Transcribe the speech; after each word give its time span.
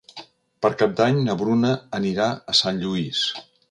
Per 0.65 0.71
Cap 0.79 0.95
d'Any 1.01 1.21
na 1.29 1.37
Bruna 1.43 1.77
anirà 2.01 2.33
a 2.55 2.61
Sant 2.65 2.85
Lluís. 2.85 3.27